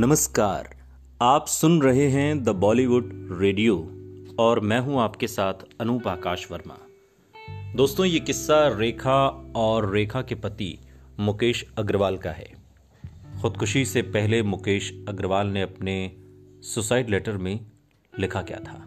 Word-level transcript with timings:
नमस्कार। 0.00 0.76
आप 1.22 1.46
सुन 1.46 1.82
रहे 1.82 2.10
हैं 2.10 2.44
द 2.44 2.48
बॉलीवुड 2.48 3.28
रेडियो 3.40 3.76
और 4.38 4.60
मैं 4.60 4.80
हूँ 4.80 5.00
आपके 5.00 5.26
साथ 5.26 5.54
अनूप 5.80 6.08
आकाश 6.08 6.52
वर्मा। 6.52 6.78
दोस्तों, 7.76 8.06
ये 8.06 8.20
किस्सा 8.20 8.78
रेखा 8.78 9.52
और 9.56 9.92
रेखा 9.92 10.22
के 10.22 10.34
पति 10.34 10.78
मुकेश 11.20 11.66
अग्रवाल 11.78 12.16
का 12.16 12.30
है। 12.30 12.54
खुदकुशी 13.42 13.84
से 13.84 14.02
पहले 14.02 14.42
मुकेश 14.42 15.04
अग्रवाल 15.08 15.46
ने 15.46 15.62
अपने 15.62 16.12
सुसाइड 16.62 17.10
लेटर 17.10 17.36
में 17.36 17.60
लिखा 18.18 18.42
क्या 18.42 18.58
था? 18.58 18.86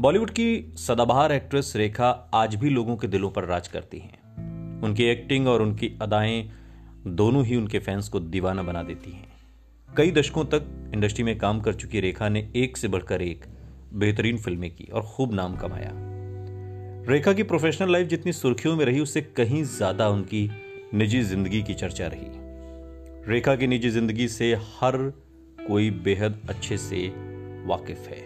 बॉलीवुड 0.00 0.30
की 0.30 0.74
सदाबहार 0.76 1.32
एक्ट्रेस 1.32 1.72
रेखा 1.76 2.30
आज 2.34 2.54
भी 2.54 2.70
लोगों 2.70 2.96
के 2.96 3.06
दिलों 3.06 3.30
पर 3.30 3.44
राज 3.44 3.68
करती 3.68 3.98
हैं। 3.98 4.22
उनकी 4.82 5.04
एक्टिंग 5.04 5.48
और 5.48 5.62
उनकी 5.62 5.98
अदाएँ 6.02 6.50
दोनों 7.06 7.44
ही 7.44 7.56
उनके 7.56 7.78
फैंस 7.78 8.08
को 8.08 8.20
दीवाना 8.20 8.62
बना 8.62 8.82
देती 8.82 9.10
हैं। 9.10 9.29
कई 9.96 10.10
दशकों 10.10 10.44
तक 10.44 10.90
इंडस्ट्री 10.94 11.24
में 11.24 11.38
काम 11.38 11.60
कर 11.60 11.74
चुकी 11.74 12.00
रेखा 12.00 12.28
ने 12.28 12.50
एक 12.56 12.76
से 12.76 12.88
बढ़कर 12.88 13.22
एक 13.22 13.44
बेहतरीन 13.94 14.38
फ़िल्में 14.38 14.70
की 14.70 14.84
और 14.84 15.02
खूब 15.02 15.34
नाम 15.34 15.56
कमाया। 15.56 15.90
रेखा 17.08 17.32
की 17.32 17.42
प्रोफेशनल 17.42 17.92
लाइफ 17.92 18.08
जितनी 18.08 18.32
सुर्खियों 18.32 18.76
में 18.76 18.84
रही, 18.84 19.00
उससे 19.00 19.20
कहीं 19.20 19.64
ज़्यादा 19.64 20.08
उनकी 20.08 20.50
निजी 20.94 21.22
ज़िंदगी 21.22 21.62
की 21.62 21.74
चर्चा 21.74 22.06
रही। 22.06 22.26
रेखा 23.32 23.56
की 23.56 23.66
निजी 23.66 23.90
ज़िंदगी 23.90 24.28
से 24.28 24.54
हर 24.54 24.96
कोई 25.66 25.90
बेहद 25.90 26.46
अच्छे 26.48 26.76
से 26.76 27.08
वाकिफ 27.66 27.98
है। 27.98 28.20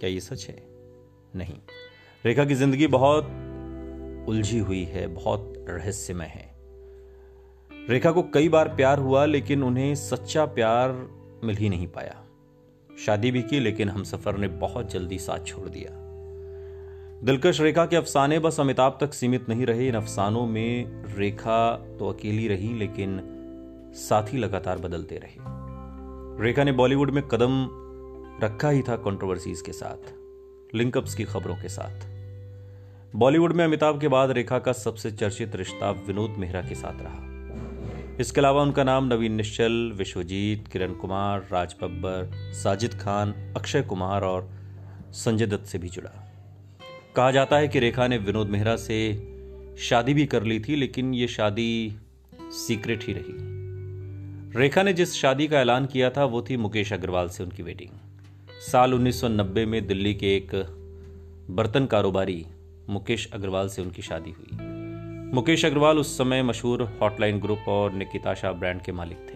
क्या 0.00 0.10
ये 0.10 0.20
सच 0.20 0.46
है? 0.48 0.62
नहीं। 1.36 1.58
रेखा 2.24 2.44
की 2.44 2.54
ज़िंदगी 2.54 2.86
बहुत 2.86 3.24
उलझी 4.28 4.58
हुई 4.58 4.84
है, 4.84 5.06
बहुत 5.06 5.66
रहस्यमय 5.68 6.26
है। 6.26 6.53
रेखा 7.90 8.10
को 8.10 8.22
कई 8.22 8.48
बार 8.48 8.68
प्यार 8.68 8.98
हुआ, 8.98 9.24
लेकिन 9.24 9.62
उन्हें 9.62 9.94
सच्चा 9.94 10.44
प्यार 10.44 11.10
मिल 11.44 11.56
ही 11.56 11.68
नहीं 11.68 11.86
पाया। 11.86 12.24
शादी 13.06 13.30
भी 13.30 13.42
की, 13.42 13.60
लेकिन 13.60 13.88
हम 13.88 14.04
सफ़र 14.04 14.36
ने 14.36 14.48
बहुत 14.48 14.92
जल्दी 14.92 15.18
साथ 15.18 15.46
छोड़ 15.46 15.68
दिया। 15.68 15.90
दिलकश 17.24 17.60
रेखा 17.60 17.86
के 17.86 17.96
अफसाने 17.96 18.38
बस 18.38 18.60
अमिताभ 18.60 18.98
तक 19.00 19.14
सीमित 19.14 19.48
नहीं 19.48 19.66
रहे। 19.66 19.88
इन 19.88 19.94
अफसानों 19.94 20.46
में 20.46 21.02
रेखा 21.16 21.76
तो 21.98 22.08
अकेली 22.08 22.48
रही, 22.48 22.74
लेकिन 22.74 23.20
साथी 23.94 24.36
लगातार 24.36 24.78
बदलते 24.78 25.16
रहे। 25.16 25.36
रेखा 26.44 26.64
ने 26.64 26.72
बॉलीवुड 26.72 27.10
में 27.10 27.28
कदम 27.28 27.68
रखा 28.44 28.68
ही 28.68 28.82
था 28.82 28.96
कंट्रोवर्सीज 28.96 29.60
के 29.60 29.72
साथ 29.72 30.12
लिंकअप्स 30.74 31.14
की 31.14 31.24
खबरों 31.24 31.56
के 31.56 31.68
साथ। 31.68 32.06
बॉलीवुड 33.16 33.52
में 33.52 33.64
अमिताभ 33.64 34.00
के 34.00 34.08
बाद 34.08 34.30
रेखा 34.30 34.58
का 34.58 34.72
सबसे 34.72 35.10
चर्चित 35.10 35.56
रिश्ता 35.56 35.90
विनोद 35.90 36.30
मेहरा 36.30 36.60
के 36.60 36.74
साथ 36.74 37.02
रहा। 37.02 37.33
इसके 38.20 38.40
अलावा 38.40 38.62
उनका 38.62 38.84
नाम 38.84 39.04
नवीन 39.04 39.32
निश्चल, 39.32 39.92
विश्वजीत, 39.96 40.68
किरण 40.68 40.92
कुमार, 40.92 41.48
राज 41.52 41.74
बब्बर, 41.82 42.30
साजिद 42.52 42.94
खान, 42.94 43.32
अक्षय 43.32 43.82
कुमार 43.82 44.22
और 44.22 44.50
संजय 45.12 45.46
दत्त 45.46 45.64
से 45.64 45.78
भी 45.78 45.88
जुड़ा। 45.88 46.32
कहा 47.16 47.30
जाता 47.30 47.56
है 47.56 47.68
कि 47.68 47.78
रेखा 47.78 48.06
ने 48.06 48.18
विनोद 48.18 48.46
मेहरा 48.46 48.76
से 48.76 49.28
शादी 49.78 50.14
भी 50.14 50.26
कर 50.26 50.42
ली 50.42 50.60
थी, 50.60 50.76
लेकिन 50.76 51.14
ये 51.14 51.28
शादी 51.28 51.96
सीक्रेट 52.42 53.04
ही 53.04 53.12
रही। 53.12 53.34
रेखा 54.58 54.82
ने 54.82 54.92
जिस 54.92 55.14
शादी 55.14 55.48
का 55.48 55.60
ऐलान 55.60 55.86
किया 55.86 56.10
था, 56.10 56.24
वो 56.24 56.42
थी 56.50 56.56
मुकेश 56.56 56.92
अग्रवाल 56.92 57.28
से 57.28 57.42
उनकी 57.44 57.62
वेडिंग 57.62 57.90
साल 58.72 58.94
1990 58.94 59.66
में 59.66 59.86
दिल्ली 59.86 60.14
के 60.14 60.36
एक 60.36 60.50
बर्तन 61.50 61.86
कारोबारी 61.86 62.46
मुकेश 62.88 63.30
अग्रवाल 63.32 63.68
से 63.68 63.82
उनकी 63.82 64.02
शादी 64.02 64.30
हुई। 64.30 64.73
मुकेश 65.34 65.64
अग्रवाल 65.64 65.98
उस 65.98 66.18
समय 66.18 66.42
मशहूर 66.42 66.82
हॉटलाइन 66.82 67.40
ग्रुप 67.40 67.58
और 67.68 67.92
निकिताशा 67.92 68.52
ब्रांड 68.52 68.82
के 68.82 68.92
मालिक 68.92 69.18
थे। 69.18 69.32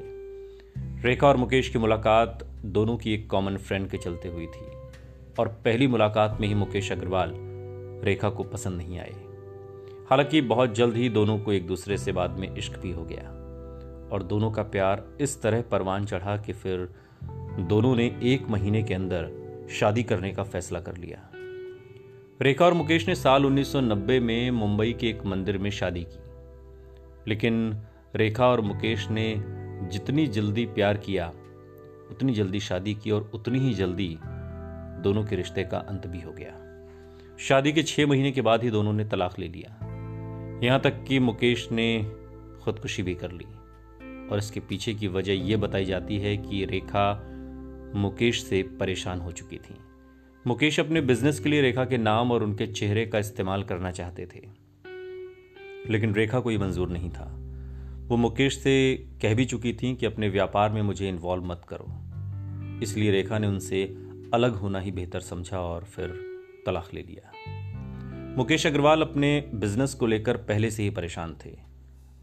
रेखा 1.09 1.29
और 1.29 1.37
मुकेश 1.37 1.69
की 1.69 1.79
मुलाकात 1.79 2.45
दोनों 2.65 2.97
की 2.97 3.15
एक 3.15 3.31
कॉमन 3.31 3.57
फ्रेंड 3.57 3.91
के 3.91 3.97
चलते 3.97 4.29
हुई 4.29 4.47
थी 4.47 4.67
और 5.39 5.49
पहली 5.49 5.87
मुलाकात 5.87 6.39
में 6.41 6.49
ही 6.49 6.55
मुकेश 6.55 6.93
अग्रवाल 6.93 7.33
रेखा 8.05 8.31
को 8.31 8.43
पसंद 8.43 8.77
नहीं 8.77 8.99
आए। 8.99 9.13
हालाँकि 10.11 10.41
बहुत 10.41 10.75
जल्द 10.75 10.97
ही 10.97 11.09
दोनों 11.09 11.39
को 11.39 11.53
एक 11.53 11.67
दूसरे 11.67 11.99
से 11.99 12.13
बाद 12.13 12.31
में 12.31 12.57
इश्क 12.57 12.79
भी 12.79 12.93
हो 12.93 13.05
गया 13.05 13.29
और 14.13 14.23
दोनों 14.23 14.51
का 14.51 14.63
प्यार 14.63 15.05
इस 15.21 15.43
तरह 15.43 15.63
परवान 15.63 16.05
चढ़ा 16.05 16.37
कि 16.37 16.53
फिर 16.53 16.89
दोनों 17.59 17.97
ने 17.97 18.21
एक 18.23 18.49
महीने 18.49 18.83
के 18.83 18.95
अंदर 18.95 19.31
शादी 19.71 20.03
करने 20.03 20.31
का 20.31 20.43
फैसला 20.43 20.81
कर 20.81 20.97
लिया। 20.97 21.38
रेखा 22.43 22.65
और 22.67 22.75
मुकेश 22.75 23.09
ने 23.09 23.15
साल 23.15 23.47
1990 23.47 24.21
में 24.21 24.51
मुंबई 24.51 24.93
के 24.93 25.09
एक 25.09 25.27
मंदिर 25.27 25.59
में 25.59 25.71
शादी 25.71 26.05
की। 26.05 26.19
लेकिन 27.29 27.83
रेखा 28.17 28.49
और 28.49 28.61
मुकेश 28.61 29.09
ने 29.11 29.35
जितनी 29.89 30.27
जल्दी 30.27 30.67
प्यार 30.67 30.97
किया, 30.97 31.29
उतनी 32.11 32.33
जल्दी 32.33 32.61
शादी 32.61 32.95
की 32.95 33.11
और 33.11 33.31
उतनी 33.35 33.59
ही 33.59 33.75
जल्दी 33.75 34.19
दोनों 35.03 35.25
के 35.25 35.37
रिश्ते 35.37 35.65
का 35.65 35.79
अंत 35.79 36.07
भी 36.07 36.21
हो 36.21 36.33
गया। 36.33 36.55
शादी 37.39 37.73
के 37.73 37.83
छह 37.83 38.07
महीने 38.07 38.33
के 38.33 38.41
बाद 38.41 38.63
ही 38.63 38.71
दोनों 38.71 38.93
ने 38.93 39.05
तलाक 39.05 39.39
ले 39.39 39.49
लिया। 39.49 39.79
यहाँ 40.65 40.81
तक 40.81 41.05
कि 41.09 41.19
मुकेश 41.19 41.69
ने 41.73 42.13
खुदकुशी 42.63 43.03
भी 43.03 43.15
कर 43.15 43.33
ली। 43.33 43.47
और 44.29 44.39
इसके 44.39 44.61
पीछे 44.61 44.95
की 44.95 45.09
वजह 45.09 45.33
यह 45.33 45.57
बताई 45.57 45.85
जाती 45.85 46.19
है 46.19 46.37
कि 46.37 46.65
रेखा 46.65 47.27
मुकेश 47.95 48.45
से 48.45 48.63
परेशान 48.63 49.21
हो 49.21 49.33
चुकी 49.33 49.57
थी। 49.57 49.75
मुकेश 50.49 50.81
अपने 50.81 51.01
बिज़नेस 51.01 51.41
के 51.41 51.49
लिए 51.49 51.61
रेखा 51.61 51.85
के 51.85 51.99
नाम 51.99 52.31
और 52.33 52.43
उनके 52.43 52.67
चेहरे 52.67 53.07
का 53.07 53.19
इस्तेमाल 53.19 53.63
करना 53.63 53.91
चाहते 53.91 54.27
थे। 54.27 54.41
लेकिन 55.93 56.15
रेखा 56.15 56.41
को 56.41 56.51
यह 56.51 56.59
मंजूर 56.59 56.89
नहीं 56.89 57.11
था। 57.11 57.25
वो 58.09 58.17
मुकेश 58.17 58.59
से 58.59 58.75
कह 59.23 59.35
भी 59.35 59.45
चुकी 59.45 59.73
थी 59.73 59.95
कि 59.97 60.07
अपने 60.07 60.29
व्यापार 60.29 60.71
में 60.71 60.83
मुझे 60.83 61.09
इन्वॉल्व 61.09 61.45
मत 61.45 61.67
करो। 61.69 61.87
इसलिए 62.83 63.11
रेखा 63.11 63.39
ने 63.39 63.47
उनसे 63.47 63.85
अलग 64.35 64.55
होना 64.55 64.81
ही 64.81 64.91
बेहतर 64.91 65.21
समझा 65.21 65.61
और 65.61 65.85
फिर 65.85 66.19
तलाक 66.67 66.89
ले 66.95 67.03
लिया। 67.03 67.33
मुकेश 68.37 68.67
अग्रवाल 68.67 69.03
अपने 69.03 69.51
बिज़नेस 69.55 69.95
को 69.95 70.07
लेकर 70.07 70.37
पहले 70.37 70.71
से 70.71 70.83
ही 70.83 70.91
परेशान 70.91 71.37
थे 71.47 71.57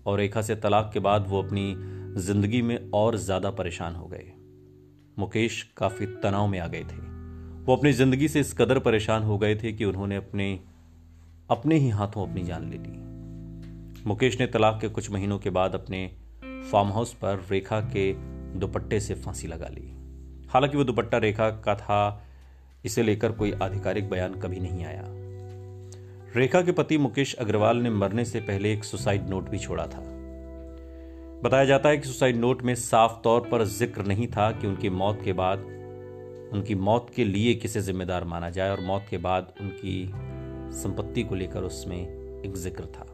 और 0.06 0.20
रेखा 0.20 0.42
से 0.42 0.56
तलाक 0.56 0.90
के 0.94 1.00
बाद 1.00 1.26
वो 1.30 1.44
अपनी 1.44 1.74
ज़िंदगी 2.22 2.62
में 2.62 2.78
और 2.92 3.18
ज़्यादा 3.18 3.52
परेशान 3.52 3.96
हो 3.96 4.08
गए। 4.08 4.32
मुकेश 5.20 5.64
काफ़ी 5.78 6.06
तनाव 6.06 6.48
में 6.48 6.60
आ 6.60 6.68
गए 6.68 6.84
थे। 6.84 7.05
वो 7.66 7.76
अपनी 7.76 7.92
ज़िंदगी 7.94 8.28
से 8.28 8.40
इस 8.40 8.54
कदर 8.54 8.80
परेशान 8.80 9.24
हो 9.24 9.38
गए 9.38 9.56
थे 9.56 9.72
कि 9.74 9.86
उन्होंने 9.86 10.16
अपने 10.16 10.60
अपने 11.50 11.76
ही 11.76 11.90
हाथों 11.90 12.28
अपनी 12.28 12.44
जान 12.44 12.70
ले 12.70 12.78
ली। 12.78 14.04
मुकेश 14.06 14.40
ने 14.40 14.48
तलाक 14.48 14.78
के 14.82 14.88
कुछ 14.88 15.12
महीनों 15.12 15.40
के 15.40 15.50
बाद 15.50 15.76
अपने 15.76 16.12
फार्म 16.72 16.88
हाउस 16.88 17.14
पर 17.14 17.46
रेखा 17.52 17.82
के 17.82 18.14
दुपट्टे 18.60 19.00
से 19.00 19.14
फांसी 19.14 19.48
लगा 19.48 19.68
ली। 19.68 19.92
हालाँकि 20.50 20.78
वो 20.78 20.84
दुपट्टा 20.84 21.18
रेखा 21.18 21.50
का 21.50 21.76
था, 21.76 22.28
इसे 22.86 23.04
लेकर 23.04 23.32
कोई 23.32 23.52
आधिकारिक 23.52 24.10
बयान 24.10 24.34
कभी 24.34 24.60
नहीं 24.60 24.86
आया। 24.86 25.04
रेखा 26.36 26.62
के 26.62 26.72
पति 26.72 26.98
मुकेश 26.98 27.34
अग्रवाल 27.34 27.78
ने 27.78 27.90
मरने 27.90 28.26
से 28.26 28.40
पहले 28.40 28.74
एक 28.74 28.84
सुसाइड 28.84 29.30
नोट 29.30 29.50
भी 29.50 29.60
छोड़ा 29.60 29.88
था। 29.88 30.04
बताया 31.44 31.66
जाता 31.66 31.90
है 31.90 31.98
कि 31.98 32.08
सुसाइड 32.08 32.36
नोट 32.36 32.62
में 32.62 32.76
साफ़ 32.76 33.22
तौर 33.24 33.42
पर 33.42 33.64
ज़िक्र 33.64 34.06
नहीं 34.06 34.28
था 34.28 34.52
कि 34.52 34.68
उनकी 34.68 34.90
मौत 34.90 35.22
के 35.26 35.34
बाद 35.34 35.75
उनकी 36.56 36.76
मौत 36.76 37.12
के 37.16 37.24
लिए 37.24 37.54
किसे 37.54 37.82
जिम्मेदार 37.82 38.24
माना 38.24 38.50
जाए 38.50 38.70
और 38.70 38.80
मौत 38.80 39.06
के 39.10 39.18
बाद 39.18 39.54
उनकी 39.62 40.12
संपत्ति 40.74 41.24
को 41.24 41.36
लेकर 41.36 41.64
उसमें 41.64 41.98
एक 41.98 42.56
ज़िक्र 42.56 42.86
था। 42.86 43.06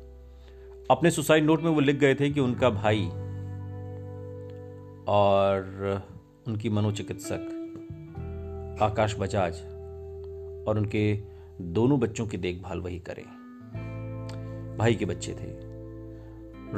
अपने 0.92 1.12
सुसाइड 1.12 1.46
नोट 1.46 1.62
में 1.62 1.72
वो 1.72 1.80
लिख 1.80 1.96
गए 1.96 2.16
थे 2.16 2.30
कि 2.30 2.40
उनका 2.40 2.70
भाई 2.70 3.06
और 5.08 6.02
उनकी 6.48 6.70
मनोचिकित्सक 6.70 7.58
आकाश 8.82 9.16
बजाज 9.20 9.62
और 10.68 10.78
उनके 10.78 11.20
दोनों 11.62 12.00
बच्चों 12.00 12.28
की 12.28 12.38
देखभाल 12.38 12.80
वही 12.80 13.00
करें। 13.00 13.24
भाई 14.78 14.96
के 14.96 15.06
बच्चे 15.06 15.32
थे। 15.32 15.72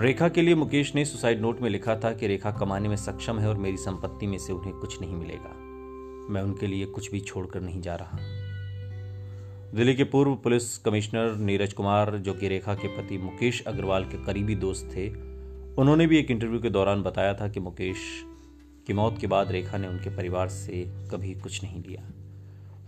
रेखा 0.01 0.29
के 0.29 0.41
लिए 0.41 0.55
मुकेश 0.55 0.95
ने 0.95 1.05
सुसाइड 1.05 1.41
नोट 1.41 1.61
में 1.61 1.69
लिखा 1.69 1.95
था 1.95 2.13
कि 2.13 2.27
रेखा 2.27 2.51
कमाने 2.51 2.89
में 2.89 2.95
सक्षम 2.95 3.39
है 3.39 3.49
और 3.49 3.57
मेरी 3.57 3.77
संपत्ति 3.77 4.27
में 4.27 4.37
से 4.37 4.53
उन्हें 4.53 4.73
कुछ 4.73 5.01
नहीं 5.01 5.15
मिलेगा। 5.15 5.62
मैं 6.29 6.41
उनके 6.41 6.67
लिए 6.67 6.85
कुछ 6.85 7.11
भी 7.11 7.19
छोड़कर 7.19 7.61
नहीं 7.61 7.81
जा 7.81 7.95
रहा। 7.95 8.17
दिल्ली 9.75 9.95
के 9.95 10.03
पूर्व 10.03 10.35
पुलिस 10.35 10.77
कमिश्नर 10.77 11.35
नीरज 11.35 11.73
कुमार, 11.73 12.17
जो 12.17 12.33
कि 12.33 12.47
रेखा 12.47 12.75
के 12.75 12.87
पति 12.87 13.17
मुकेश 13.17 13.63
अग्रवाल 13.67 14.05
के 14.05 14.25
करीबी 14.25 14.55
दोस्त 14.55 14.89
थे, 14.95 15.09
उन्होंने 15.75 16.07
भी 16.07 16.17
एक 16.17 16.31
इंटरव्यू 16.31 16.59
के 16.59 16.69
दौरान 16.69 17.03
बताया 17.03 17.33
था 17.33 17.47
कि 17.47 17.59
मुकेश 17.59 17.97
की 18.87 18.93
मौत 18.93 19.17
के 19.17 19.27
बाद 19.27 19.51
रेखा 19.51 19.77
ने 19.77 19.87
उनके 19.87 20.09
परिवार 20.09 20.47
से 20.47 20.85
कभी 21.11 21.33
कुछ 21.33 21.63
नहीं 21.63 21.83
लिया। 21.83 22.09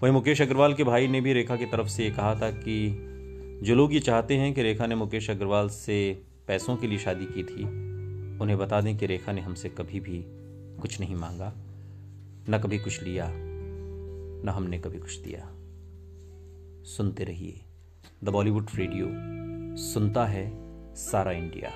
वहीं 0.04 0.14
मुकेश 0.14 0.42
अग्रवाल 0.42 0.74
के 0.74 0.84
भाई 0.84 1.08
ने 1.08 1.22
भी 1.22 1.34
रेखा 1.34 1.56
की 1.56 1.66
तरफ़ 1.66 1.88
से 1.88 2.04
ये 2.04 2.12
कहा 2.12 2.36
था 2.36 2.52
कि 2.52 2.98
जो 3.64 3.76
लोग 3.76 3.94
ये 3.94 4.00
चाहते 4.00 4.34
हैं 4.34 4.54
कि 4.54 4.62
रेखा 4.62 4.88
ने 4.88 4.96
मुकेश 4.96 5.30
अग्रवाल 5.30 5.70
से 5.70 6.24
पैसों 6.48 6.76
के 6.76 6.88
लिए 6.88 6.98
शादी 6.98 7.26
की 7.26 7.44
थी, 7.44 7.64
उन्हें 8.38 8.58
बता 8.58 8.82
दें 8.82 8.98
कि 8.98 9.06
रेखा 9.06 9.32
ने 9.32 9.42
हमसे 9.42 9.70
कभी 9.70 10.00
भी 10.00 10.26
कुछ 10.82 11.00
नहीं 11.00 11.16
मांगा। 11.16 11.65
न 12.50 12.58
कभी 12.58 12.80
कुछ 12.80 13.04
लिया, 13.04 13.28
न 13.30 14.52
हमने 14.56 14.80
कभी 14.80 15.00
कुछ 15.00 15.18
दिया। 15.18 15.40
सुनते 16.84 17.24
रहिए 17.24 17.62
द 18.24 18.30
बॉलीवुड 18.30 18.70
रेडियो, 18.76 19.08
सुनता 19.78 20.26
है 20.26 20.46
सारा 20.96 21.32
इंडिया। 21.32 21.70